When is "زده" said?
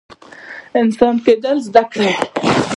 1.67-1.83